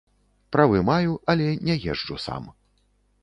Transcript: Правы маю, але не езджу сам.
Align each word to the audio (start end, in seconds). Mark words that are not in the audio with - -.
Правы 0.55 0.79
маю, 0.87 1.11
але 1.35 1.47
не 1.67 1.75
езджу 1.95 2.17
сам. 2.27 2.49